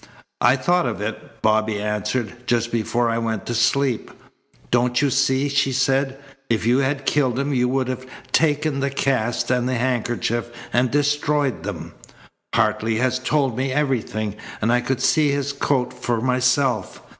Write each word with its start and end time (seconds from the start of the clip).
"I 0.41 0.55
thought 0.55 0.87
of 0.87 0.99
it," 0.99 1.43
Bobby 1.43 1.79
answered, 1.79 2.47
"just 2.47 2.71
before 2.71 3.07
I 3.11 3.19
went 3.19 3.45
to 3.45 3.53
sleep." 3.53 4.09
"Don't 4.71 4.99
you 4.99 5.11
see?" 5.11 5.47
she 5.47 5.71
said. 5.71 6.17
"If 6.49 6.65
you 6.65 6.79
had 6.79 7.05
killed 7.05 7.37
him 7.37 7.53
you 7.53 7.69
would 7.69 7.87
have 7.87 8.07
taken 8.31 8.79
the 8.79 8.89
cast 8.89 9.51
and 9.51 9.69
the 9.69 9.75
handkerchief 9.75 10.49
and 10.73 10.89
destroyed 10.89 11.61
them? 11.61 11.93
Hartley 12.55 12.95
has 12.95 13.19
told 13.19 13.55
me 13.55 13.71
everything, 13.71 14.37
and 14.59 14.73
I 14.73 14.81
could 14.81 15.03
see 15.03 15.29
his 15.29 15.53
coat 15.53 15.93
for 15.93 16.19
myself. 16.19 17.03